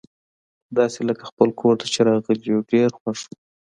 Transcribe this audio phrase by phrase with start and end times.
[0.75, 3.35] داسي لکه خپل کور ته چي راغلي یو، ډېر خوښ وو.